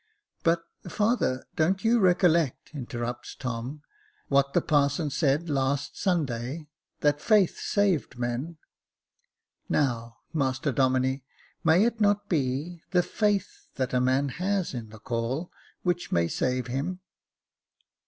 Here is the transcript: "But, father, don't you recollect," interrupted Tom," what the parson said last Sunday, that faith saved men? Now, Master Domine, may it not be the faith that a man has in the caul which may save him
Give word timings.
"But, 0.43 0.63
father, 0.89 1.45
don't 1.55 1.85
you 1.85 1.99
recollect," 1.99 2.73
interrupted 2.73 3.37
Tom," 3.37 3.83
what 4.29 4.53
the 4.55 4.61
parson 4.63 5.11
said 5.11 5.47
last 5.47 5.95
Sunday, 5.95 6.65
that 7.01 7.21
faith 7.21 7.59
saved 7.59 8.17
men? 8.17 8.57
Now, 9.69 10.17
Master 10.33 10.71
Domine, 10.71 11.21
may 11.63 11.85
it 11.85 12.01
not 12.01 12.27
be 12.29 12.81
the 12.89 13.03
faith 13.03 13.67
that 13.75 13.93
a 13.93 14.01
man 14.01 14.29
has 14.29 14.73
in 14.73 14.89
the 14.89 14.97
caul 14.97 15.51
which 15.83 16.11
may 16.11 16.27
save 16.27 16.65
him 16.65 17.01